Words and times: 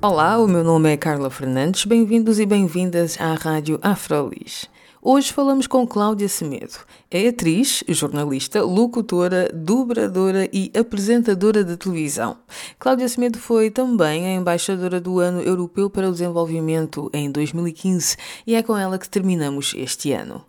Olá, 0.00 0.38
o 0.38 0.46
meu 0.46 0.62
nome 0.62 0.92
é 0.92 0.96
Carla 0.96 1.28
Fernandes. 1.28 1.84
Bem-vindos 1.84 2.38
e 2.38 2.46
bem-vindas 2.46 3.20
à 3.20 3.34
Rádio 3.34 3.80
Afrolis. 3.82 4.66
Hoje 5.02 5.32
falamos 5.32 5.66
com 5.66 5.84
Cláudia 5.84 6.28
Semedo. 6.28 6.74
É 7.10 7.26
atriz, 7.26 7.82
jornalista, 7.88 8.62
locutora, 8.62 9.50
dobradora 9.52 10.48
e 10.52 10.70
apresentadora 10.78 11.64
de 11.64 11.76
televisão. 11.76 12.36
Cláudia 12.78 13.08
Semedo 13.08 13.40
foi 13.40 13.72
também 13.72 14.26
a 14.26 14.34
embaixadora 14.34 15.00
do 15.00 15.18
Ano 15.18 15.40
Europeu 15.40 15.90
para 15.90 16.08
o 16.08 16.12
Desenvolvimento 16.12 17.10
em 17.12 17.28
2015 17.28 18.16
e 18.46 18.54
é 18.54 18.62
com 18.62 18.76
ela 18.76 19.00
que 19.00 19.10
terminamos 19.10 19.74
este 19.76 20.12
ano. 20.12 20.44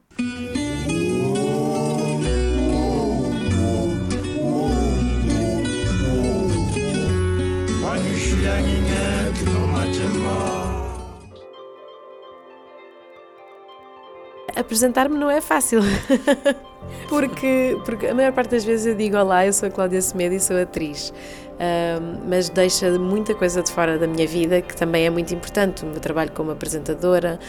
Apresentar-me 14.70 15.18
não 15.18 15.32
é 15.32 15.42
fácil. 15.42 15.82
porque, 17.10 17.76
porque 17.84 18.06
a 18.06 18.14
maior 18.14 18.32
parte 18.32 18.52
das 18.52 18.64
vezes 18.64 18.86
eu 18.86 18.94
digo 18.94 19.18
olá, 19.18 19.44
eu 19.46 19.52
sou 19.52 19.68
a 19.68 19.72
Cláudia 19.72 20.00
Semedo 20.00 20.36
e 20.36 20.40
sou 20.40 20.56
atriz 20.62 21.12
mas 22.26 22.50
deixa 22.50 22.98
muita 22.98 23.36
coisa 23.36 23.62
de 23.62 23.72
fora 23.72 23.98
da 23.98 24.08
minha 24.08 24.26
vida 24.26 24.62
que 24.62 24.76
também 24.76 25.06
é 25.06 25.10
muito 25.10 25.34
importante. 25.34 25.84
O 25.84 25.88
meu 25.88 26.00
trabalho 26.00 26.32
como 26.32 26.52
apresentadora, 26.52 27.40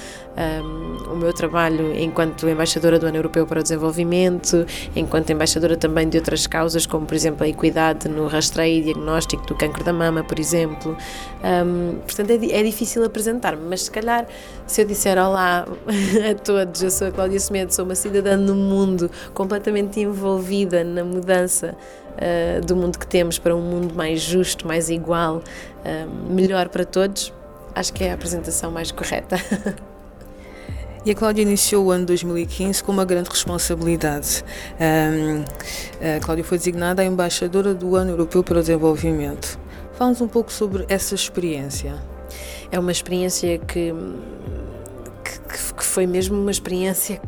o 1.11 1.17
meu 1.17 1.33
trabalho 1.33 1.97
enquanto 1.97 2.49
embaixadora 2.49 2.99
do 2.99 3.07
Ano 3.07 3.19
Europeu 3.19 3.47
para 3.47 3.61
o 3.61 3.63
Desenvolvimento, 3.63 4.67
enquanto 4.97 5.31
embaixadora 5.31 5.77
também 5.77 6.09
de 6.09 6.19
outras 6.19 6.47
causas, 6.47 6.87
como 6.87 7.07
por 7.07 7.15
exemplo 7.15 7.45
a 7.45 7.49
equidade 7.49 8.09
no 8.09 8.27
rastreio 8.27 8.81
e 8.81 8.83
diagnóstico 8.83 9.47
do 9.47 9.55
cancro 9.55 9.85
da 9.85 9.93
mama, 9.93 10.25
por 10.25 10.39
exemplo. 10.39 10.97
Portanto, 12.05 12.31
é, 12.31 12.61
é 12.61 12.63
difícil 12.63 13.05
apresentar-me, 13.05 13.63
mas 13.69 13.83
se 13.83 13.91
calhar 13.91 14.27
se 14.67 14.83
eu 14.83 14.87
disser 14.87 15.19
olá 15.19 15.67
a 16.31 16.35
todos, 16.35 16.83
eu 16.83 16.91
sou 16.91 17.09
a 17.09 17.11
Cláudia 17.11 17.39
Semedo, 17.39 17.73
sou 17.73 17.85
uma 17.85 17.95
cidadã 17.95 18.37
no 18.37 18.55
mundo 18.55 19.11
completamente 19.35 20.01
envolvida 20.01 20.85
na 20.85 21.05
mudança 21.05 21.77
uh, 22.17 22.65
do 22.65 22.77
mundo 22.77 22.99
que 22.99 23.07
temos 23.07 23.39
para 23.39 23.55
um 23.55 23.61
mundo 23.61 23.95
mais 23.95 24.21
justo, 24.21 24.67
mais 24.67 24.91
igual, 24.91 25.37
uh, 25.37 26.33
melhor 26.33 26.69
para 26.69 26.85
todos, 26.85 27.33
acho 27.75 27.93
que 27.93 28.05
é 28.05 28.11
a 28.11 28.15
apresentação 28.15 28.71
mais 28.71 28.91
correta. 28.91 29.37
E 31.03 31.11
a 31.11 31.15
Cláudia 31.15 31.41
iniciou 31.41 31.87
o 31.87 31.91
ano 31.91 32.05
2015 32.05 32.85
com 32.85 32.93
uma 32.93 33.07
grande 33.07 33.31
responsabilidade. 33.31 34.45
Um, 34.79 35.45
a 36.17 36.21
Cláudia 36.21 36.45
foi 36.45 36.59
designada 36.59 37.01
a 37.01 37.05
embaixadora 37.07 37.73
do 37.73 37.97
Ano 37.97 38.11
Europeu 38.11 38.45
para 38.45 38.59
o 38.59 38.61
Desenvolvimento. 38.61 39.59
Fala-nos 39.95 40.21
um 40.21 40.29
pouco 40.29 40.53
sobre 40.53 40.85
essa 40.91 41.15
experiência. 41.15 41.95
É 42.71 42.79
uma 42.79 42.93
experiência 42.93 43.57
que, 43.59 43.95
que, 45.25 45.75
que 45.75 45.85
foi 45.85 46.07
mesmo 46.07 46.39
uma 46.39 46.51
experiência 46.51 47.19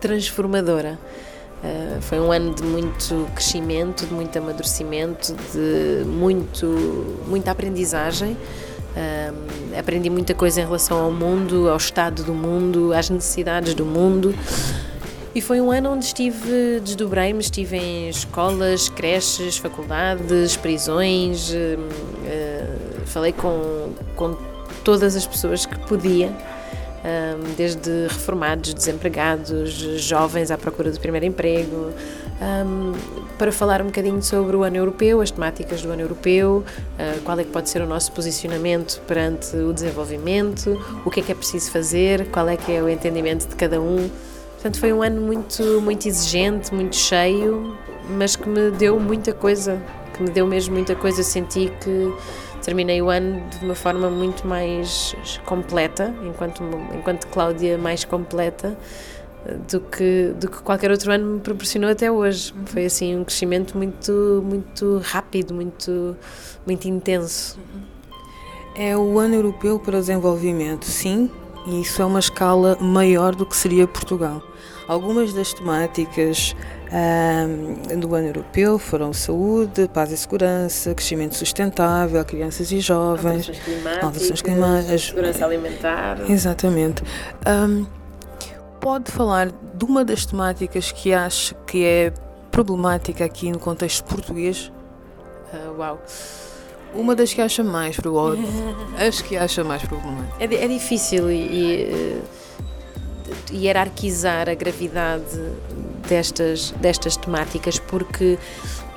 transformadora. 0.00 0.98
Uh, 1.62 2.00
foi 2.02 2.20
um 2.20 2.30
ano 2.30 2.54
de 2.54 2.62
muito 2.62 3.28
crescimento, 3.34 4.06
de 4.06 4.14
muito 4.14 4.38
amadurecimento, 4.38 5.34
de 5.52 6.04
muito, 6.04 6.66
muita 7.26 7.50
aprendizagem. 7.50 8.32
Uh, 8.32 9.78
aprendi 9.78 10.08
muita 10.08 10.34
coisa 10.34 10.60
em 10.60 10.64
relação 10.64 10.98
ao 10.98 11.10
mundo, 11.10 11.68
ao 11.68 11.76
estado 11.76 12.22
do 12.22 12.32
mundo, 12.32 12.92
às 12.92 13.10
necessidades 13.10 13.74
do 13.74 13.84
mundo. 13.84 14.34
E 15.34 15.40
foi 15.40 15.60
um 15.60 15.70
ano 15.70 15.90
onde 15.90 16.04
estive, 16.04 16.80
desdobrei-me, 16.80 17.40
estive 17.40 17.76
em 17.76 18.08
escolas, 18.08 18.88
creches, 18.88 19.56
faculdades, 19.56 20.56
prisões, 20.56 21.50
uh, 21.50 23.06
falei 23.06 23.32
com, 23.32 23.90
com 24.14 24.36
todas 24.84 25.16
as 25.16 25.26
pessoas 25.26 25.66
que 25.66 25.78
podia 25.80 26.32
desde 27.56 28.08
reformados, 28.08 28.74
desempregados, 28.74 29.70
jovens 30.00 30.50
à 30.50 30.58
procura 30.58 30.90
do 30.90 31.00
primeiro 31.00 31.26
emprego, 31.26 31.92
para 33.36 33.52
falar 33.52 33.80
um 33.82 33.86
bocadinho 33.86 34.22
sobre 34.22 34.56
o 34.56 34.62
ano 34.62 34.76
europeu, 34.76 35.20
as 35.20 35.30
temáticas 35.30 35.82
do 35.82 35.90
ano 35.90 36.02
europeu, 36.02 36.64
ah, 36.98 37.18
qual 37.24 37.38
é 37.38 37.44
que 37.44 37.50
pode 37.50 37.68
ser 37.68 37.82
o 37.82 37.86
nosso 37.86 38.12
posicionamento 38.12 39.00
perante 39.06 39.56
o 39.56 39.72
desenvolvimento, 39.72 40.80
o 41.04 41.10
que 41.10 41.20
é 41.20 41.22
que 41.22 41.32
é 41.32 41.34
preciso 41.34 41.70
fazer, 41.70 42.26
qual 42.30 42.48
é 42.48 42.56
que 42.56 42.72
é 42.72 42.82
o 42.82 42.88
entendimento 42.88 43.46
de 43.46 43.54
cada 43.54 43.80
um. 43.80 44.10
Portanto, 44.54 44.80
foi 44.80 44.92
um 44.92 45.02
ano 45.02 45.20
muito, 45.20 45.80
muito 45.80 46.08
exigente, 46.08 46.74
muito 46.74 46.96
cheio, 46.96 47.76
mas 48.10 48.34
que 48.34 48.48
me 48.48 48.72
deu 48.72 48.98
muita 48.98 49.32
coisa, 49.32 49.80
que 50.14 50.22
me 50.22 50.30
deu 50.30 50.46
mesmo 50.46 50.74
muita 50.74 50.96
coisa. 50.96 51.22
Senti 51.22 51.72
que 51.80 52.12
terminei 52.62 53.00
o 53.00 53.08
ano 53.08 53.42
de 53.50 53.64
uma 53.64 53.74
forma 53.74 54.10
muito 54.10 54.46
mais 54.46 55.14
completa, 55.44 56.14
enquanto, 56.24 56.62
enquanto 56.94 57.26
Cláudia 57.28 57.78
mais 57.78 58.04
completa 58.04 58.76
do 59.70 59.80
que, 59.80 60.34
do 60.38 60.50
que 60.50 60.62
qualquer 60.62 60.90
outro 60.90 61.10
ano 61.12 61.34
me 61.34 61.40
proporcionou 61.40 61.90
até 61.90 62.10
hoje. 62.10 62.54
Foi 62.66 62.84
assim 62.84 63.16
um 63.16 63.24
crescimento 63.24 63.76
muito, 63.76 64.42
muito 64.44 65.00
rápido, 65.04 65.54
muito, 65.54 66.16
muito 66.66 66.86
intenso. 66.88 67.58
É 68.74 68.96
o 68.96 69.18
ano 69.18 69.34
europeu 69.34 69.78
para 69.78 69.96
o 69.96 70.00
desenvolvimento, 70.00 70.84
sim, 70.84 71.30
e 71.66 71.80
isso 71.80 72.00
é 72.00 72.04
uma 72.04 72.20
escala 72.20 72.76
maior 72.80 73.34
do 73.34 73.44
que 73.44 73.56
seria 73.56 73.86
Portugal. 73.86 74.42
Algumas 74.86 75.32
das 75.32 75.52
temáticas 75.52 76.54
um, 76.90 77.98
do 77.98 78.14
ano 78.14 78.28
europeu 78.28 78.78
foram 78.78 79.12
saúde, 79.12 79.88
paz 79.92 80.10
e 80.10 80.16
segurança, 80.16 80.94
crescimento 80.94 81.34
sustentável, 81.34 82.24
crianças 82.24 82.72
e 82.72 82.80
jovens, 82.80 83.50
alterações 84.02 84.42
climáticas, 84.42 85.02
segurança 85.02 85.44
alimentar. 85.44 86.30
Exatamente. 86.30 87.02
Um, 87.46 87.86
pode 88.80 89.10
falar 89.10 89.50
de 89.50 89.84
uma 89.84 90.04
das 90.04 90.24
temáticas 90.24 90.90
que 90.90 91.12
acha 91.12 91.54
que 91.66 91.84
é 91.84 92.12
problemática 92.50 93.24
aqui 93.24 93.50
no 93.50 93.58
contexto 93.58 94.04
português? 94.04 94.72
Uh, 95.52 95.78
uau! 95.78 96.02
Uma 96.94 97.14
das 97.14 97.34
que 97.34 97.42
acha 97.42 97.62
mais 97.62 97.96
problemática. 97.96 98.48
As 99.06 99.20
que 99.20 99.36
acha 99.36 99.62
mais 99.62 99.82
problemática. 99.82 100.36
É, 100.40 100.64
é 100.64 100.68
difícil 100.68 101.30
e, 101.30 101.36
e 101.36 101.92
uh, 101.92 103.54
hierarquizar 103.54 104.48
a 104.48 104.54
gravidade 104.54 105.38
destas, 106.08 106.72
destas 106.80 107.16
temáticas, 107.16 107.78
porque 107.78 108.38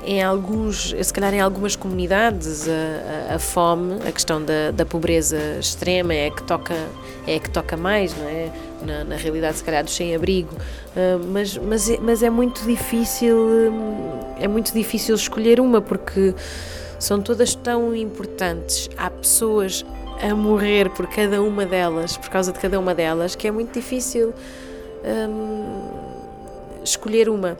em 0.04 0.22
alguns, 0.22 0.94
se 1.00 1.12
calhar 1.12 1.32
em 1.32 1.40
algumas 1.40 1.76
comunidades 1.76 2.68
a, 2.68 3.32
a, 3.32 3.36
a, 3.36 3.38
fome, 3.38 4.00
a 4.06 4.10
questão 4.10 4.42
da, 4.42 4.72
da 4.72 4.84
pobreza 4.84 5.38
extrema 5.60 6.12
é 6.12 6.30
que 6.30 6.42
toca 6.42 6.74
é 7.26 7.38
que 7.38 7.48
toca 7.50 7.76
mais, 7.76 8.16
não 8.16 8.28
é? 8.28 8.50
Na, 8.84 9.04
na 9.04 9.16
realidade, 9.16 9.58
se 9.58 9.64
calhar, 9.64 9.84
do 9.84 9.90
sem-abrigo. 9.90 10.54
Uh, 10.54 11.24
mas, 11.28 11.56
mas, 11.56 11.88
é, 11.88 11.98
mas 12.00 12.22
é 12.22 12.30
muito 12.30 12.64
difícil, 12.66 13.36
é 14.40 14.48
muito 14.48 14.72
difícil 14.72 15.14
escolher 15.14 15.60
uma, 15.60 15.80
porque 15.80 16.34
são 16.98 17.20
todas 17.20 17.54
tão 17.54 17.94
importantes. 17.94 18.90
Há 18.96 19.08
pessoas 19.08 19.84
a 20.20 20.34
morrer 20.34 20.90
por 20.90 21.06
cada 21.06 21.40
uma 21.40 21.64
delas, 21.64 22.16
por 22.16 22.28
causa 22.28 22.52
de 22.52 22.58
cada 22.58 22.78
uma 22.78 22.94
delas, 22.94 23.36
que 23.36 23.46
é 23.46 23.50
muito 23.50 23.72
difícil. 23.72 24.34
Um, 25.04 26.11
escolher 26.84 27.28
uma. 27.28 27.56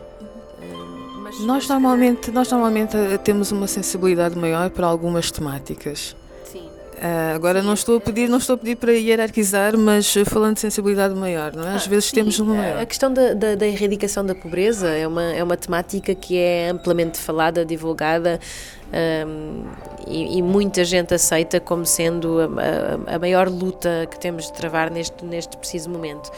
nós 1.41 1.69
normalmente, 1.69 2.31
nós 2.31 2.51
normalmente 2.51 2.97
eh, 2.97 3.19
temos 3.19 3.53
uma 3.53 3.67
sensibilidade 3.67 4.37
maior 4.39 4.71
para 4.71 4.87
algumas 4.87 5.31
temáticas. 5.31 6.15
Uh, 7.02 7.34
agora 7.34 7.64
não 7.64 7.75
estou 7.75 7.96
a 7.96 8.00
pedir, 8.00 8.28
não 8.28 8.38
estou 8.38 8.54
a 8.54 8.56
pedir 8.56 8.76
para 8.76 8.93
hierarquizar, 8.93 9.76
mas 9.76 10.14
falando 10.25 10.54
de 10.54 10.60
sensibilidade 10.60 11.12
maior, 11.16 11.52
não 11.52 11.66
é? 11.66 11.75
Às 11.75 11.87
ah, 11.87 11.90
vezes 11.90 12.10
sim. 12.10 12.14
temos 12.14 12.38
uma 12.38 12.54
maior. 12.54 12.81
A 12.81 12.87
questão 12.87 13.12
da, 13.12 13.34
da, 13.34 13.56
da, 13.56 13.66
erradicação 13.66 14.25
da 14.25 14.37
pobreza 14.37 14.88
é 14.88 15.04
uma 15.04 15.32
é 15.32 15.43
uma 15.43 15.56
temática 15.56 16.14
que 16.14 16.38
é 16.38 16.69
amplamente 16.69 17.19
falada, 17.19 17.64
divulgada 17.64 18.38
um, 19.26 19.64
e, 20.06 20.38
e, 20.38 20.43
muita 20.43 20.84
gente 20.84 21.12
aceita 21.12 21.58
como 21.58 21.84
sendo 21.84 22.38
a, 22.40 23.10
a, 23.10 23.16
a, 23.16 23.19
maior 23.19 23.49
luta 23.49 24.06
que 24.08 24.20
temos 24.20 24.44
de 24.44 24.52
travar 24.52 24.88
neste, 24.88 25.25
neste 25.25 25.56
preciso 25.56 25.90
momento. 25.90 26.31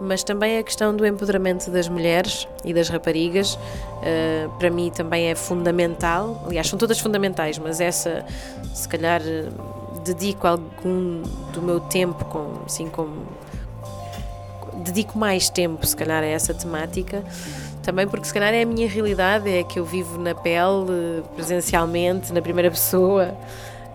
Mas 0.00 0.24
também 0.24 0.58
a 0.58 0.62
questão 0.64 0.96
do 0.96 1.06
empoderamento 1.06 1.70
das 1.70 1.88
mulheres 1.88 2.48
e 2.64 2.74
das 2.74 2.88
raparigas, 2.88 3.54
uh, 3.54 4.50
para 4.58 4.70
mim 4.70 4.90
também 4.90 5.30
é 5.30 5.34
fundamental. 5.34 6.42
Aliás, 6.46 6.66
são 6.66 6.78
todas 6.78 6.98
fundamentais, 6.98 7.58
mas 7.58 7.80
essa, 7.80 8.24
se 8.72 8.88
calhar 8.88 9.20
dedico 10.14 10.46
algum 10.46 11.22
do 11.52 11.62
meu 11.62 11.80
tempo, 11.80 12.24
com, 12.26 12.62
assim 12.66 12.88
como 12.88 13.26
dedico 14.84 15.18
mais 15.18 15.48
tempo, 15.50 15.84
se 15.86 15.96
calhar, 15.96 16.22
a 16.22 16.26
essa 16.26 16.54
temática, 16.54 17.24
também 17.82 18.06
porque 18.06 18.26
se 18.26 18.34
calhar 18.34 18.52
é 18.52 18.62
a 18.62 18.66
minha 18.66 18.88
realidade, 18.88 19.48
é 19.48 19.62
que 19.62 19.78
eu 19.78 19.84
vivo 19.84 20.18
na 20.18 20.34
pele, 20.34 21.22
presencialmente, 21.34 22.32
na 22.32 22.42
primeira 22.42 22.70
pessoa. 22.70 23.34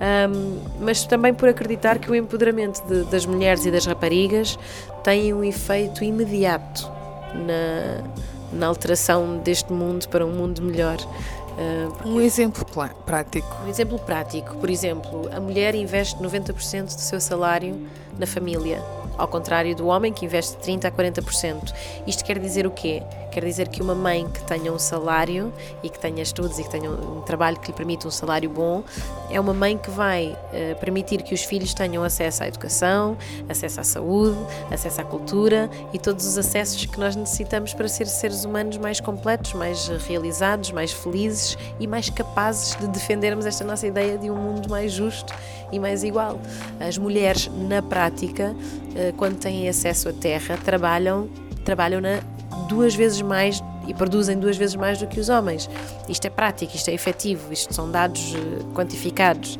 Um, 0.03 0.59
mas 0.81 1.05
também 1.05 1.33
por 1.33 1.47
acreditar 1.47 1.97
que 1.99 2.09
o 2.11 2.15
empoderamento 2.15 2.81
de, 2.87 3.03
das 3.05 3.25
mulheres 3.25 3.65
e 3.65 3.71
das 3.71 3.85
raparigas 3.85 4.57
tem 5.03 5.33
um 5.33 5.43
efeito 5.43 6.03
imediato 6.03 6.91
na, 7.33 8.03
na 8.51 8.67
alteração 8.67 9.37
deste 9.37 9.71
mundo 9.71 10.07
para 10.09 10.25
um 10.25 10.31
mundo 10.31 10.61
melhor. 10.61 10.97
Uh, 11.55 12.07
um 12.09 12.21
exemplo 12.21 12.65
prático. 13.05 13.47
Um 13.63 13.67
exemplo 13.67 13.99
prático, 13.99 14.55
por 14.57 14.69
exemplo, 14.69 15.29
a 15.31 15.39
mulher 15.39 15.75
investe 15.75 16.21
90% 16.21 16.85
do 16.85 17.01
seu 17.01 17.21
salário 17.21 17.87
na 18.17 18.25
família 18.25 18.81
ao 19.17 19.27
contrário 19.27 19.75
do 19.75 19.87
homem 19.87 20.11
que 20.11 20.25
investe 20.25 20.57
30% 20.57 20.85
a 20.85 20.91
40%. 20.91 21.73
Isto 22.07 22.23
quer 22.23 22.39
dizer 22.39 22.65
o 22.65 22.71
quê? 22.71 23.03
Quer 23.33 23.45
dizer 23.45 23.67
que 23.67 23.81
uma 23.81 23.95
mãe 23.95 24.27
que 24.29 24.43
tenha 24.43 24.71
um 24.71 24.77
salário 24.77 25.51
e 25.81 25.89
que 25.89 25.97
tenha 25.97 26.21
estudos 26.21 26.59
e 26.59 26.63
que 26.63 26.69
tenha 26.69 26.91
um 26.91 27.21
trabalho 27.21 27.59
que 27.59 27.71
lhe 27.71 27.73
permita 27.73 28.07
um 28.07 28.11
salário 28.11 28.47
bom, 28.47 28.83
é 29.27 29.39
uma 29.39 29.55
mãe 29.55 29.75
que 29.75 29.89
vai 29.89 30.27
uh, 30.27 30.79
permitir 30.79 31.23
que 31.23 31.33
os 31.33 31.43
filhos 31.43 31.73
tenham 31.73 32.03
acesso 32.03 32.43
à 32.43 32.47
educação, 32.47 33.17
acesso 33.49 33.81
à 33.81 33.83
saúde, 33.83 34.37
acesso 34.69 35.01
à 35.01 35.03
cultura 35.03 35.67
e 35.91 35.97
todos 35.97 36.27
os 36.27 36.37
acessos 36.37 36.85
que 36.85 36.99
nós 36.99 37.15
necessitamos 37.15 37.73
para 37.73 37.87
ser 37.87 38.05
seres 38.05 38.45
humanos 38.45 38.77
mais 38.77 38.99
completos, 38.99 39.53
mais 39.53 39.87
realizados, 40.07 40.71
mais 40.71 40.91
felizes 40.91 41.57
e 41.79 41.87
mais 41.87 42.11
capazes 42.11 42.75
de 42.75 42.85
defendermos 42.87 43.47
esta 43.47 43.63
nossa 43.63 43.87
ideia 43.87 44.15
de 44.15 44.29
um 44.29 44.35
mundo 44.35 44.69
mais 44.69 44.91
justo 44.91 45.33
e 45.71 45.79
mais 45.79 46.03
igual. 46.03 46.39
As 46.79 46.99
mulheres, 46.99 47.49
na 47.51 47.81
prática, 47.81 48.55
uh, 48.55 49.13
quando 49.17 49.39
têm 49.39 49.67
acesso 49.67 50.09
à 50.09 50.13
terra, 50.13 50.55
trabalham, 50.63 51.27
trabalham 51.65 51.99
na 51.99 52.19
duas 52.73 52.95
vezes 52.95 53.21
mais 53.21 53.63
e 53.87 53.93
produzem 53.93 54.37
duas 54.37 54.57
vezes 54.57 54.75
mais 54.75 54.97
do 54.99 55.07
que 55.07 55.19
os 55.19 55.29
homens. 55.29 55.69
Isto 56.09 56.25
é 56.25 56.29
prático, 56.29 56.75
isto 56.75 56.89
é 56.89 56.93
efetivo, 56.93 57.51
isto 57.51 57.73
são 57.73 57.89
dados 57.89 58.33
eh, 58.35 58.63
quantificados. 58.73 59.59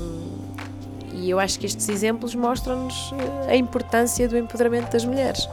Um, 0.00 0.24
e 1.12 1.30
eu 1.30 1.38
acho 1.38 1.58
que 1.58 1.66
estes 1.66 1.88
exemplos 1.88 2.34
mostram-nos 2.34 3.12
eh, 3.46 3.52
a 3.52 3.56
importância 3.56 4.28
do 4.28 4.36
empoderamento 4.36 4.90
das 4.90 5.04
mulheres. 5.04 5.48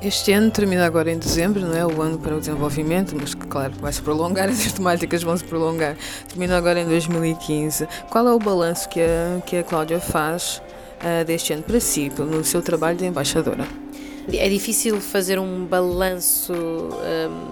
Este 0.00 0.32
ano 0.32 0.50
termina 0.50 0.84
agora 0.84 1.10
em 1.10 1.18
dezembro, 1.18 1.60
não 1.60 1.76
é? 1.76 1.86
O 1.86 2.02
ano 2.02 2.18
para 2.18 2.36
o 2.36 2.40
desenvolvimento, 2.40 3.14
mas 3.18 3.34
claro, 3.34 3.72
vai 3.80 3.92
se 3.92 4.02
prolongar, 4.02 4.48
as 4.50 4.72
temáticas 4.72 5.22
vão 5.22 5.36
se 5.36 5.44
prolongar. 5.44 5.96
Termina 6.28 6.56
agora 6.56 6.80
em 6.80 6.86
2015. 6.86 7.88
Qual 8.10 8.26
é 8.26 8.32
o 8.32 8.38
balanço 8.38 8.88
que 8.88 9.00
a, 9.00 9.40
que 9.46 9.56
a 9.56 9.62
Cláudia 9.62 10.00
faz 10.00 10.60
uh, 11.00 11.24
deste 11.24 11.52
ano 11.52 11.62
para 11.62 11.80
si, 11.80 12.10
no 12.18 12.44
seu 12.44 12.60
trabalho 12.60 12.98
de 12.98 13.06
embaixadora? 13.06 13.81
É 14.28 14.48
difícil 14.48 15.00
fazer 15.00 15.38
um 15.38 15.64
balanço 15.64 16.52
um, 16.52 17.48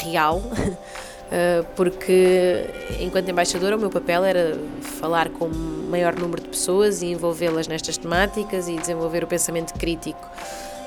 real, 0.00 0.38
uh, 0.38 1.64
porque 1.74 2.66
enquanto 3.00 3.28
embaixadora 3.28 3.76
o 3.76 3.80
meu 3.80 3.90
papel 3.90 4.24
era 4.24 4.56
falar 4.80 5.28
com 5.30 5.46
o 5.46 5.88
maior 5.90 6.14
número 6.14 6.40
de 6.40 6.48
pessoas 6.48 7.02
e 7.02 7.06
envolvê-las 7.06 7.66
nestas 7.66 7.96
temáticas 7.96 8.68
e 8.68 8.76
desenvolver 8.76 9.24
o 9.24 9.26
pensamento 9.26 9.74
crítico. 9.74 10.24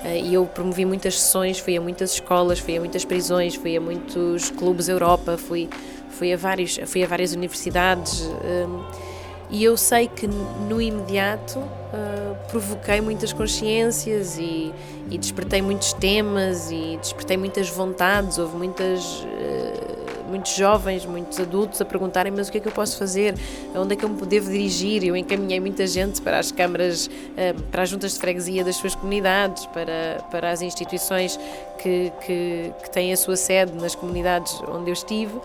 Uh, 0.04 0.16
e 0.24 0.34
eu 0.34 0.46
promovi 0.46 0.86
muitas 0.86 1.20
sessões, 1.20 1.60
fui 1.60 1.76
a 1.76 1.82
muitas 1.82 2.14
escolas, 2.14 2.60
fui 2.60 2.78
a 2.78 2.80
muitas 2.80 3.04
prisões, 3.04 3.56
fui 3.56 3.76
a 3.76 3.82
muitos 3.82 4.50
clubes 4.50 4.88
Europa, 4.88 5.38
fui, 5.38 5.70
fui, 6.10 6.32
a, 6.32 6.38
vários, 6.38 6.80
fui 6.86 7.04
a 7.04 7.08
várias 7.08 7.34
universidades. 7.34 8.22
Um, 8.22 9.15
e 9.50 9.64
eu 9.64 9.78
sei 9.78 10.08
que 10.08 10.28
no 10.28 10.82
imediato 10.82 11.60
uh, 11.60 12.36
provoquei 12.50 13.00
muitas 13.00 13.32
consciências 13.32 14.38
e, 14.38 14.74
e, 15.10 15.18
despertei 15.18 15.62
muitos 15.62 15.94
temas 15.94 16.72
e 16.72 16.98
despertei 17.00 17.38
muitas 17.38 17.70
vontades. 17.70 18.40
Houve 18.40 18.58
muitas, 18.58 19.04
uh, 19.04 20.30
muitos 20.30 20.56
jovens, 20.56 21.06
muitos 21.06 21.40
adultos 21.40 21.80
a 21.80 21.86
perguntarem: 21.86 22.32
mas 22.32 22.48
o 22.48 22.52
que 22.52 22.58
é 22.58 22.62
que 22.62 22.68
eu 22.68 22.72
posso 22.72 22.98
fazer? 22.98 23.36
Onde 23.76 23.94
é 23.94 23.96
que 23.96 24.04
eu 24.04 24.10
me 24.10 24.20
devo 24.26 24.50
dirigir? 24.50 25.04
Eu 25.04 25.16
encaminhei 25.16 25.60
muita 25.60 25.86
gente 25.86 26.22
para 26.22 26.40
as 26.40 26.52
câmaras, 26.52 27.06
uh, 27.06 27.62
para 27.72 27.84
as 27.84 27.90
juntas 27.90 28.14
de 28.14 28.20
freguesia 28.20 28.64
das 28.64 28.78
suas 28.78 28.96
comunidades, 28.96 29.68
para, 29.68 30.24
para 30.32 30.52
as 30.52 30.64
instituições 30.64 31.40
que, 31.78 32.12
que, 32.26 32.74
que 32.82 32.90
têm 32.90 33.14
a 33.14 33.18
sua 33.18 33.36
sede 33.36 33.74
nas 33.74 33.94
comunidades 33.94 34.60
onde 34.68 34.90
eu 34.90 34.94
estive 34.94 35.40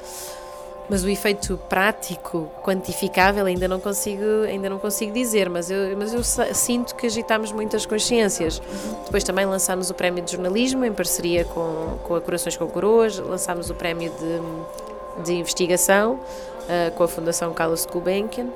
mas 0.91 1.05
o 1.05 1.09
efeito 1.09 1.57
prático, 1.69 2.51
quantificável, 2.65 3.47
ainda 3.47 3.69
não 3.69 3.79
consigo, 3.79 4.25
ainda 4.45 4.69
não 4.69 4.81
consigo 4.81 5.13
dizer, 5.13 5.49
mas 5.49 5.71
eu, 5.71 5.97
mas 5.97 6.13
eu 6.13 6.21
sinto 6.53 6.97
que 6.97 7.07
agitamos 7.07 7.53
muitas 7.53 7.87
consciências. 7.87 8.61
Depois 9.05 9.23
também 9.23 9.47
lançámos 9.47 9.89
o 9.89 9.95
prémio 9.95 10.25
de 10.25 10.33
jornalismo 10.33 10.85
em 10.85 10.93
parceria 10.93 11.45
com, 11.45 11.97
com 12.03 12.17
a 12.17 12.21
Corações 12.21 12.57
com 12.57 12.67
Coroas, 12.67 13.19
lançámos 13.19 13.71
o 13.71 13.75
prémio 13.75 14.11
de, 14.11 15.23
de 15.23 15.35
investigação 15.35 16.15
uh, 16.15 16.91
com 16.97 17.05
a 17.05 17.09
Fundação 17.09 17.55
Carlos 17.55 17.87
Gulbenkian. 17.87 18.49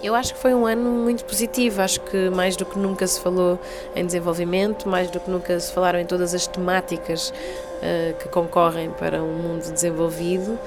Eu 0.00 0.14
acho 0.14 0.34
que 0.34 0.40
foi 0.40 0.54
um 0.54 0.66
ano 0.66 0.90
muito 0.90 1.24
positivo. 1.24 1.80
Acho 1.80 2.00
que 2.00 2.30
mais 2.30 2.56
do 2.56 2.64
que 2.64 2.78
nunca 2.78 3.06
se 3.06 3.20
falou 3.20 3.58
em 3.94 4.04
desenvolvimento, 4.04 4.88
mais 4.88 5.10
do 5.10 5.18
que 5.20 5.30
nunca 5.30 5.58
se 5.58 5.72
falaram 5.72 5.98
em 5.98 6.06
todas 6.06 6.34
as 6.34 6.46
temáticas 6.46 7.30
uh, 7.30 8.14
que 8.18 8.28
concorrem 8.28 8.90
para 8.90 9.22
um 9.22 9.32
mundo 9.32 9.72
desenvolvido. 9.72 10.58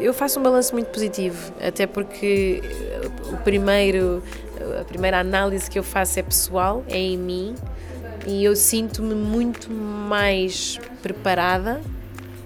Eu 0.00 0.14
faço 0.14 0.40
um 0.40 0.42
balanço 0.42 0.72
muito 0.72 0.88
positivo, 0.88 1.52
até 1.60 1.86
porque 1.86 2.62
o 3.32 3.36
primeiro, 3.38 4.22
a 4.80 4.84
primeira 4.84 5.20
análise 5.20 5.70
que 5.70 5.78
eu 5.78 5.82
faço 5.82 6.18
é 6.18 6.22
pessoal, 6.22 6.84
é 6.88 6.98
em 6.98 7.18
mim, 7.18 7.54
e 8.26 8.44
eu 8.44 8.54
sinto-me 8.56 9.14
muito 9.14 9.70
mais 9.72 10.78
preparada 11.02 11.80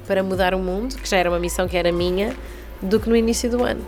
para 0.07 0.23
mudar 0.23 0.55
o 0.55 0.59
mundo, 0.59 0.97
que 0.97 1.09
já 1.09 1.17
era 1.17 1.29
uma 1.31 1.39
missão 1.39 1.69
que 1.69 1.77
era 1.77 1.93
minha, 1.93 2.35
do 2.81 2.99
que 2.99 3.09
no 3.09 3.17
início 3.17 3.49
do 3.51 3.63
ano. 3.63 3.85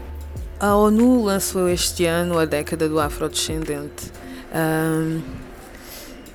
A 0.60 0.76
ONU 0.76 1.24
lançou 1.24 1.68
este 1.68 2.06
ano 2.06 2.38
a 2.38 2.44
década 2.44 2.88
do 2.88 3.00
afrodescendente. 3.00 4.12
Um 4.54 5.20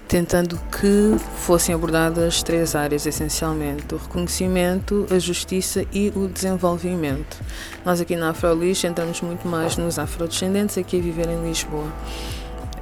tentando 0.09 0.59
que 0.71 1.15
fossem 1.37 1.73
abordadas 1.73 2.41
três 2.41 2.75
áreas 2.75 3.05
essencialmente: 3.05 3.93
o 3.93 3.97
reconhecimento, 3.97 5.05
a 5.11 5.19
justiça 5.19 5.85
e 5.93 6.11
o 6.15 6.27
desenvolvimento. 6.27 7.37
Nós 7.85 8.01
aqui 8.01 8.15
na 8.15 8.31
Afrolis 8.31 8.79
centramos 8.79 9.21
muito 9.21 9.47
mais 9.47 9.77
nos 9.77 9.99
afrodescendentes 9.99 10.77
aqui 10.77 10.97
a 10.97 11.01
viver 11.01 11.29
em 11.29 11.47
Lisboa. 11.47 11.87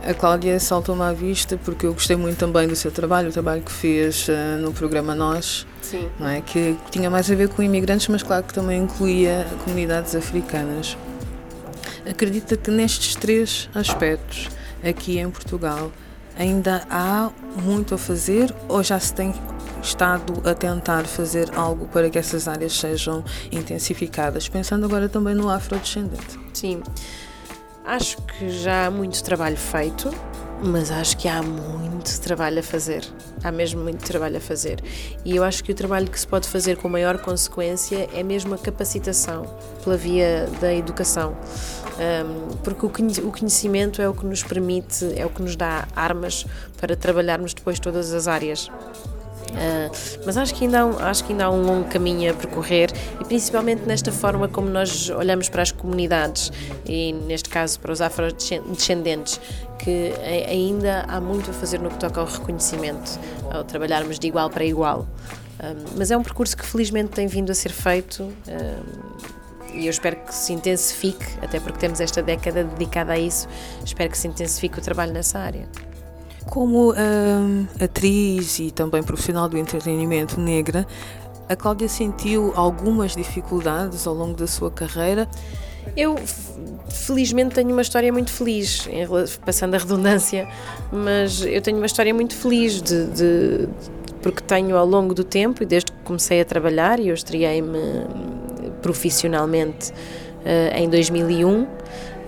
A 0.03 0.13
Cláudia 0.13 0.57
saltou-me 0.57 1.01
à 1.01 1.11
vista 1.11 1.59
porque 1.65 1.85
eu 1.85 1.93
gostei 1.93 2.15
muito 2.15 2.37
também 2.37 2.65
do 2.65 2.77
seu 2.77 2.89
trabalho, 2.89 3.27
o 3.27 3.31
trabalho 3.31 3.61
que 3.61 3.73
fez 3.73 4.29
uh, 4.29 4.57
no 4.61 4.71
programa 4.71 5.13
Nós, 5.13 5.67
Sim. 5.81 6.07
Não 6.17 6.29
é? 6.29 6.39
que 6.39 6.77
tinha 6.89 7.09
mais 7.09 7.29
a 7.29 7.35
ver 7.35 7.49
com 7.49 7.61
imigrantes, 7.61 8.07
mas 8.07 8.23
claro 8.23 8.43
que 8.43 8.53
também 8.53 8.81
incluía 8.81 9.45
comunidades 9.65 10.15
africanas. 10.15 10.97
Acredita 12.09 12.55
que 12.55 12.71
nestes 12.71 13.15
três 13.15 13.69
aspectos, 13.75 14.49
aqui 14.81 15.19
em 15.19 15.29
Portugal, 15.29 15.91
Ainda 16.37 16.85
há 16.89 17.31
muito 17.63 17.95
a 17.95 17.97
fazer 17.97 18.53
ou 18.67 18.83
já 18.83 18.99
se 18.99 19.13
tem 19.13 19.33
estado 19.81 20.47
a 20.47 20.53
tentar 20.53 21.05
fazer 21.05 21.49
algo 21.55 21.87
para 21.87 22.09
que 22.09 22.17
essas 22.17 22.47
áreas 22.47 22.73
sejam 22.73 23.23
intensificadas? 23.51 24.47
Pensando 24.47 24.85
agora 24.85 25.09
também 25.09 25.33
no 25.33 25.49
afrodescendente. 25.49 26.39
Sim, 26.53 26.83
acho 27.85 28.17
que 28.21 28.49
já 28.49 28.87
há 28.87 28.91
muito 28.91 29.23
trabalho 29.23 29.57
feito, 29.57 30.11
mas 30.63 30.91
acho 30.91 31.17
que 31.17 31.27
há 31.27 31.41
muito 31.41 32.19
trabalho 32.21 32.59
a 32.59 32.63
fazer. 32.63 33.03
Há 33.43 33.51
mesmo 33.51 33.81
muito 33.83 34.03
trabalho 34.05 34.37
a 34.37 34.41
fazer. 34.41 34.81
E 35.23 35.35
eu 35.35 35.43
acho 35.43 35.63
que 35.63 35.71
o 35.71 35.75
trabalho 35.75 36.09
que 36.09 36.19
se 36.19 36.27
pode 36.27 36.47
fazer 36.47 36.77
com 36.77 36.89
maior 36.89 37.17
consequência 37.19 38.09
é 38.13 38.23
mesmo 38.23 38.53
a 38.53 38.57
capacitação 38.57 39.45
pela 39.83 39.95
via 39.95 40.49
da 40.59 40.73
educação 40.73 41.35
porque 42.63 42.85
o 42.85 43.31
conhecimento 43.31 44.01
é 44.01 44.09
o 44.09 44.13
que 44.13 44.25
nos 44.25 44.43
permite, 44.43 45.05
é 45.15 45.25
o 45.25 45.29
que 45.29 45.41
nos 45.41 45.55
dá 45.55 45.87
armas 45.95 46.45
para 46.79 46.95
trabalharmos 46.95 47.53
depois 47.53 47.79
todas 47.79 48.13
as 48.13 48.27
áreas. 48.27 48.69
Uh, 49.51 50.21
mas 50.25 50.37
acho 50.37 50.53
que, 50.53 50.65
ainda 50.65 50.81
há 50.81 50.85
um, 50.85 50.99
acho 50.99 51.23
que 51.23 51.31
ainda 51.31 51.45
há 51.45 51.51
um 51.51 51.63
longo 51.63 51.89
caminho 51.89 52.31
a 52.31 52.33
percorrer 52.33 52.91
e 53.19 53.25
principalmente 53.25 53.83
nesta 53.85 54.11
forma 54.11 54.47
como 54.47 54.69
nós 54.69 55.09
olhamos 55.09 55.49
para 55.49 55.61
as 55.61 55.71
comunidades 55.71 56.51
e 56.85 57.13
neste 57.13 57.49
caso 57.49 57.79
para 57.79 57.91
os 57.91 58.01
afrodescendentes 58.01 59.39
que 59.79 60.13
ainda 60.47 61.05
há 61.07 61.21
muito 61.21 61.49
a 61.49 61.53
fazer 61.53 61.79
no 61.79 61.89
que 61.89 61.97
toca 61.97 62.19
ao 62.19 62.27
reconhecimento, 62.27 63.19
ao 63.51 63.63
trabalharmos 63.63 64.19
de 64.19 64.27
igual 64.27 64.49
para 64.49 64.65
igual. 64.65 65.07
Um, 65.63 65.97
mas 65.97 66.11
é 66.11 66.17
um 66.17 66.23
percurso 66.23 66.55
que 66.55 66.65
felizmente 66.65 67.11
tem 67.11 67.27
vindo 67.27 67.51
a 67.51 67.55
ser 67.55 67.71
feito. 67.71 68.23
Um, 68.23 69.37
e 69.73 69.85
eu 69.85 69.91
espero 69.91 70.15
que 70.15 70.33
se 70.33 70.53
intensifique, 70.53 71.25
até 71.41 71.59
porque 71.59 71.77
temos 71.77 71.99
esta 71.99 72.21
década 72.23 72.63
dedicada 72.63 73.13
a 73.13 73.19
isso, 73.19 73.47
espero 73.85 74.09
que 74.09 74.17
se 74.17 74.27
intensifique 74.27 74.79
o 74.79 74.81
trabalho 74.81 75.13
nessa 75.13 75.37
área. 75.37 75.67
Como 76.49 76.93
hum, 76.93 77.67
atriz 77.79 78.59
e 78.59 78.71
também 78.71 79.03
profissional 79.03 79.47
do 79.47 79.57
entretenimento 79.57 80.39
negra, 80.39 80.87
a 81.47 81.55
Cláudia 81.55 81.87
sentiu 81.87 82.51
algumas 82.55 83.15
dificuldades 83.15 84.07
ao 84.07 84.13
longo 84.13 84.35
da 84.35 84.47
sua 84.47 84.71
carreira? 84.71 85.27
Eu 85.95 86.15
felizmente 86.89 87.55
tenho 87.55 87.71
uma 87.71 87.81
história 87.81 88.11
muito 88.11 88.31
feliz, 88.31 88.87
passando 89.45 89.75
a 89.75 89.77
redundância, 89.77 90.47
mas 90.91 91.41
eu 91.45 91.61
tenho 91.61 91.77
uma 91.77 91.85
história 91.85 92.13
muito 92.13 92.35
feliz 92.35 92.81
de, 92.81 93.05
de 93.07 93.69
porque 94.21 94.41
tenho 94.41 94.75
ao 94.75 94.85
longo 94.85 95.13
do 95.13 95.23
tempo 95.23 95.63
e 95.63 95.65
desde 95.65 95.91
que 95.91 95.97
comecei 96.03 96.41
a 96.41 96.45
trabalhar 96.45 96.99
e 96.99 97.07
eu 97.07 97.13
estreiei-me 97.13 98.05
profissionalmente 98.81 99.93
em 100.75 100.89
2001 100.89 101.61
uh, 101.61 101.67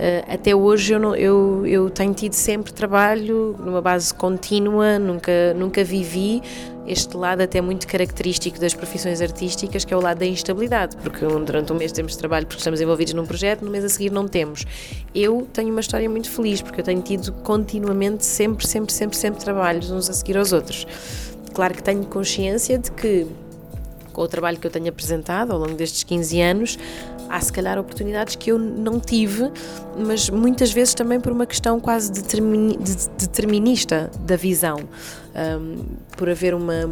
eh, 0.01 0.23
até 0.29 0.55
hoje 0.55 0.93
eu, 0.93 0.99
não, 0.99 1.13
eu, 1.13 1.65
eu 1.67 1.89
tenho 1.89 2.13
tido 2.13 2.33
sempre 2.33 2.71
trabalho 2.71 3.55
numa 3.59 3.81
base 3.81 4.13
contínua, 4.13 4.97
nunca, 4.97 5.53
nunca 5.55 5.83
vivi 5.83 6.41
este 6.88 7.15
lado 7.15 7.41
até 7.41 7.61
muito 7.61 7.85
característico 7.85 8.59
das 8.59 8.73
profissões 8.73 9.21
artísticas, 9.21 9.85
que 9.85 9.93
é 9.93 9.97
o 9.97 10.01
lado 10.01 10.19
da 10.19 10.25
instabilidade, 10.25 10.97
porque 10.97 11.23
durante 11.23 11.71
um 11.71 11.75
mês 11.75 11.91
temos 11.91 12.15
trabalho 12.15 12.47
porque 12.47 12.59
estamos 12.59 12.81
envolvidos 12.81 13.13
num 13.13 13.25
projeto, 13.25 13.63
no 13.63 13.69
mês 13.69 13.83
a 13.83 13.89
seguir 13.89 14.09
não 14.11 14.27
temos. 14.27 14.65
Eu 15.13 15.47
tenho 15.53 15.69
uma 15.69 15.81
história 15.81 16.09
muito 16.09 16.31
feliz, 16.31 16.61
porque 16.61 16.79
eu 16.79 16.85
tenho 16.85 17.01
tido 17.01 17.31
continuamente, 17.43 18.25
sempre, 18.25 18.65
sempre, 18.65 18.91
sempre, 18.91 19.17
sempre 19.17 19.39
trabalhos 19.39 19.91
uns 19.91 20.09
a 20.09 20.13
seguir 20.13 20.38
aos 20.38 20.51
outros. 20.51 20.88
Claro 21.53 21.75
que 21.75 21.83
tenho 21.83 22.03
consciência 22.05 22.79
de 22.79 22.89
que, 22.91 23.27
com 24.11 24.21
o 24.21 24.27
trabalho 24.27 24.57
que 24.57 24.65
eu 24.65 24.71
tenho 24.71 24.89
apresentado 24.89 25.51
ao 25.51 25.59
longo 25.59 25.75
destes 25.75 26.03
15 26.03 26.41
anos, 26.41 26.79
há 27.29 27.39
se 27.39 27.53
calhar 27.53 27.77
oportunidades 27.77 28.36
que 28.36 28.51
eu 28.51 28.57
não 28.57 29.00
tive, 29.00 29.51
mas 29.98 30.29
muitas 30.29 30.71
vezes 30.71 30.93
também 30.93 31.19
por 31.19 31.31
uma 31.31 31.45
questão 31.45 31.79
quase 31.79 32.12
determinista 32.12 34.09
da 34.21 34.36
visão, 34.36 34.79
um, 35.36 35.86
por 36.17 36.29
haver 36.29 36.53
uma, 36.53 36.86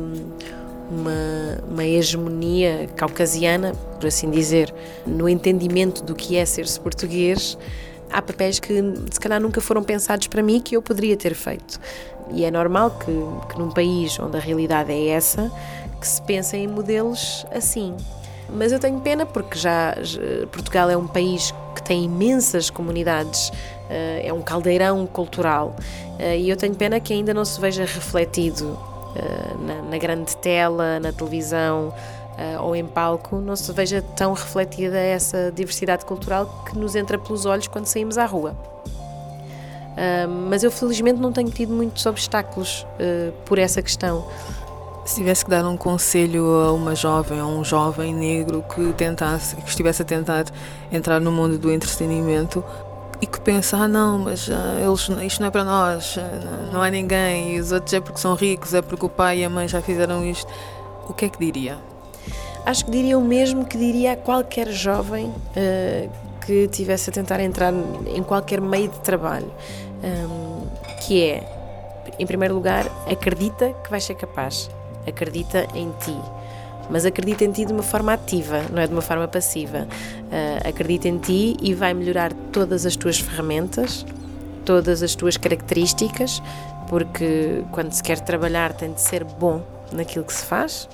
uma, 0.91 1.63
uma 1.69 1.85
hegemonia 1.85 2.87
caucasiana, 2.95 3.73
por 3.99 4.07
assim 4.07 4.29
dizer, 4.29 4.73
no 5.05 5.27
entendimento 5.27 6.03
do 6.03 6.13
que 6.13 6.37
é 6.37 6.45
ser-se 6.45 6.79
português. 6.79 7.57
Há 8.09 8.21
papéis 8.21 8.59
que 8.59 8.73
se 9.11 9.19
calhar 9.19 9.41
nunca 9.41 9.59
foram 9.59 9.83
pensados 9.83 10.27
para 10.27 10.41
mim 10.41 10.61
que 10.61 10.77
eu 10.77 10.81
poderia 10.81 11.17
ter 11.17 11.33
feito. 11.33 11.79
E 12.31 12.45
é 12.45 12.51
normal 12.51 12.91
que, 12.91 13.51
que 13.51 13.59
num 13.59 13.69
país 13.71 14.17
onde 14.19 14.37
a 14.37 14.39
realidade 14.39 14.91
é 14.91 15.07
essa, 15.09 15.51
que 15.99 16.07
se 16.07 16.21
pense 16.21 16.55
em 16.55 16.67
modelos 16.67 17.45
assim. 17.51 17.95
Mas 18.49 18.71
eu 18.71 18.79
tenho 18.79 18.99
pena 18.99 19.25
porque 19.25 19.57
já, 19.57 19.95
Portugal 20.51 20.89
é 20.89 20.97
um 20.97 21.07
país 21.07 21.53
que 21.75 21.83
tem 21.83 22.05
imensas 22.05 22.69
comunidades, 22.69 23.51
eh, 23.89 24.23
é 24.25 24.33
um 24.33 24.41
caldeirão 24.41 25.05
cultural 25.05 25.75
eh, 26.19 26.39
e 26.39 26.49
eu 26.49 26.57
tenho 26.57 26.75
pena 26.75 26.99
que 26.99 27.13
ainda 27.13 27.33
não 27.33 27.45
se 27.45 27.59
veja 27.59 27.83
refletido 27.83 28.77
eh, 29.15 29.53
na, 29.59 29.81
na 29.83 29.97
grande 29.97 30.35
tela, 30.37 30.99
na 30.99 31.11
televisão 31.11 31.93
ou 32.61 32.75
em 32.75 32.85
palco, 32.85 33.37
não 33.37 33.55
se 33.55 33.73
veja 33.73 33.99
tão 33.99 34.31
refletida 34.33 34.95
essa 34.95 35.51
diversidade 35.51 36.05
cultural 36.05 36.63
que 36.67 36.77
nos 36.77 36.95
entra 36.95 37.17
pelos 37.17 37.47
olhos 37.47 37.67
quando 37.67 37.87
saímos 37.87 38.15
à 38.15 38.27
rua. 38.27 38.55
mas 40.47 40.61
eu 40.63 40.69
felizmente 40.69 41.19
não 41.19 41.31
tenho 41.31 41.49
tido 41.49 41.73
muitos 41.73 42.05
obstáculos 42.05 42.85
por 43.43 43.57
essa 43.57 43.81
questão. 43.81 44.23
Se 45.07 45.15
tivesse 45.15 45.45
que 45.45 45.49
dar 45.49 45.65
um 45.65 45.77
conselho 45.77 46.43
a 46.59 46.73
uma 46.73 46.93
jovem, 46.93 47.39
a 47.39 47.45
um 47.45 47.63
jovem 47.63 48.13
negro 48.13 48.61
que 48.75 48.91
tentasse, 48.91 49.55
que 49.55 49.69
estivesse 49.69 50.01
a 50.01 50.05
tentar 50.05 50.43
entrar 50.91 51.21
no 51.21 51.31
mundo 51.31 51.57
do 51.57 51.71
entretenimento 51.71 52.61
e 53.21 53.25
que 53.25 53.39
pensa, 53.39 53.77
ah 53.77 53.87
não, 53.87 54.19
mas 54.19 54.49
uh, 54.49 54.51
eles, 54.77 55.07
isto 55.25 55.39
não 55.39 55.47
é 55.47 55.49
para 55.49 55.63
nós, 55.63 56.17
uh, 56.17 56.73
não 56.73 56.83
é 56.83 56.91
ninguém, 56.91 57.55
e 57.55 57.59
os 57.61 57.71
outros 57.71 57.93
é 57.93 58.01
porque 58.01 58.19
são 58.19 58.35
ricos, 58.35 58.73
é 58.73 58.81
porque 58.81 59.05
o 59.05 59.09
pai 59.09 59.39
e 59.39 59.45
a 59.45 59.49
mãe 59.49 59.65
já 59.65 59.81
fizeram 59.81 60.25
isto, 60.25 60.51
o 61.07 61.13
que 61.13 61.23
é 61.23 61.29
que 61.29 61.39
diria? 61.39 61.77
Acho 62.65 62.83
que 62.83 62.91
diria 62.91 63.17
o 63.17 63.23
mesmo 63.23 63.63
que 63.63 63.77
diria 63.77 64.11
a 64.11 64.17
qualquer 64.17 64.67
jovem 64.67 65.27
uh, 65.27 66.11
que 66.45 66.67
tivesse 66.67 67.09
a 67.09 67.13
tentar 67.13 67.39
entrar 67.39 67.73
em 67.73 68.21
qualquer 68.23 68.59
meio 68.59 68.89
de 68.89 68.99
trabalho, 68.99 69.49
um, 70.03 70.67
que 70.99 71.23
é, 71.23 72.03
em 72.19 72.27
primeiro 72.27 72.53
lugar, 72.53 72.85
acredita 73.09 73.73
que 73.85 73.89
vai 73.89 74.01
ser 74.01 74.15
capaz 74.15 74.69
acredita 75.07 75.67
em 75.73 75.91
ti. 76.03 76.15
Mas 76.89 77.05
acredita 77.05 77.43
em 77.43 77.51
ti 77.51 77.65
de 77.65 77.73
uma 77.73 77.83
forma 77.83 78.13
ativa, 78.13 78.61
não 78.71 78.81
é 78.81 78.87
de 78.87 78.93
uma 78.93 79.01
forma 79.01 79.27
passiva. 79.27 79.87
Uh, 79.87 80.67
acredita 80.67 81.07
em 81.07 81.17
ti 81.17 81.57
e 81.61 81.73
vai 81.73 81.93
melhorar 81.93 82.33
todas 82.51 82.85
as 82.85 82.95
tuas 82.95 83.19
ferramentas, 83.19 84.05
todas 84.63 85.03
as 85.03 85.15
tuas 85.15 85.35
características, 85.35 86.41
porque 86.87 87.63
quando 87.71 87.91
se 87.91 88.01
quer 88.01 88.19
trabalhar 88.19 88.73
tem 88.73 88.93
de 88.93 89.01
ser 89.01 89.23
bom 89.23 89.61
naquilo 89.91 90.23
que 90.23 90.33
se 90.33 90.45
faz. 90.45 90.87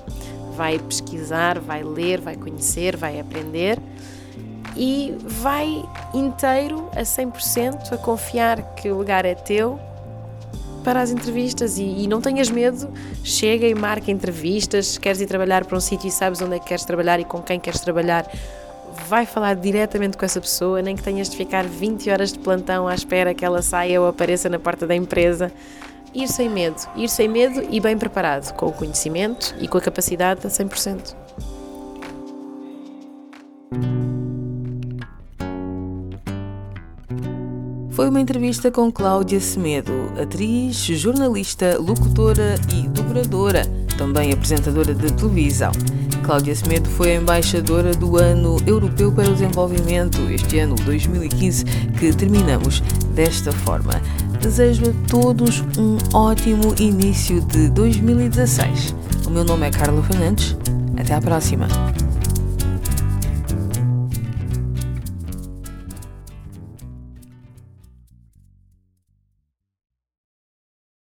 Vai 0.56 0.78
pesquisar, 0.78 1.58
vai 1.60 1.82
ler, 1.82 2.20
vai 2.20 2.36
conhecer, 2.36 2.96
vai 2.96 3.20
aprender 3.20 3.78
e 4.76 5.16
vai 5.20 5.84
inteiro 6.12 6.88
a 6.92 7.02
100% 7.02 7.92
a 7.92 7.96
confiar 7.96 8.74
que 8.74 8.90
o 8.90 8.96
lugar 8.96 9.24
é 9.24 9.34
teu 9.34 9.78
para 10.84 11.00
as 11.00 11.10
entrevistas 11.10 11.78
e, 11.78 11.82
e, 11.82 12.06
não 12.06 12.20
tenhas 12.20 12.50
medo, 12.50 12.88
chega 13.24 13.66
e 13.66 13.74
marca 13.74 14.10
entrevistas. 14.10 14.88
Se 14.88 15.00
queres 15.00 15.20
ir 15.20 15.26
trabalhar 15.26 15.64
para 15.64 15.76
um 15.76 15.80
sítio 15.80 16.06
e 16.06 16.10
sabes 16.10 16.40
onde 16.42 16.56
é 16.56 16.58
que 16.58 16.66
queres 16.66 16.84
trabalhar 16.84 17.18
e 17.18 17.24
com 17.24 17.42
quem 17.42 17.58
queres 17.58 17.80
trabalhar, 17.80 18.30
vai 19.08 19.26
falar 19.26 19.56
diretamente 19.56 20.16
com 20.16 20.24
essa 20.24 20.40
pessoa, 20.40 20.82
nem 20.82 20.94
que 20.94 21.02
tenhas 21.02 21.28
de 21.28 21.36
ficar 21.36 21.64
20 21.64 22.10
horas 22.10 22.32
de 22.32 22.38
plantão 22.38 22.86
à 22.86 22.94
espera 22.94 23.34
que 23.34 23.44
ela 23.44 23.62
saia 23.62 24.00
ou 24.00 24.06
apareça 24.06 24.48
na 24.48 24.58
porta 24.58 24.86
da 24.86 24.94
empresa. 24.94 25.50
Ir 26.14 26.28
sem 26.28 26.48
medo, 26.48 26.76
ir 26.94 27.08
sem 27.08 27.26
medo 27.26 27.66
e 27.70 27.80
bem 27.80 27.98
preparado, 27.98 28.54
com 28.54 28.66
o 28.66 28.72
conhecimento 28.72 29.56
e 29.58 29.66
com 29.66 29.78
a 29.78 29.80
capacidade 29.80 30.46
a 30.46 30.50
100%. 30.50 31.23
Foi 37.94 38.08
uma 38.08 38.20
entrevista 38.20 38.72
com 38.72 38.90
Cláudia 38.90 39.38
Semedo, 39.38 39.92
atriz, 40.20 40.78
jornalista, 40.78 41.78
locutora 41.78 42.56
e 42.74 42.88
dobradora, 42.88 43.64
também 43.96 44.32
apresentadora 44.32 44.92
de 44.92 45.12
televisão. 45.12 45.70
Cláudia 46.24 46.56
Semedo 46.56 46.90
foi 46.90 47.12
a 47.12 47.20
embaixadora 47.20 47.92
do 47.94 48.16
Ano 48.16 48.56
Europeu 48.66 49.12
para 49.12 49.28
o 49.28 49.32
Desenvolvimento, 49.32 50.18
este 50.28 50.58
ano 50.58 50.74
2015, 50.74 51.64
que 51.96 52.12
terminamos 52.12 52.80
desta 53.14 53.52
forma. 53.52 53.92
Desejo 54.40 54.90
a 54.90 55.08
todos 55.08 55.60
um 55.78 55.96
ótimo 56.12 56.74
início 56.80 57.40
de 57.42 57.68
2016. 57.68 58.92
O 59.24 59.30
meu 59.30 59.44
nome 59.44 59.68
é 59.68 59.70
Carla 59.70 60.02
Fernandes. 60.02 60.56
Até 60.98 61.14
à 61.14 61.20
próxima. 61.20 61.68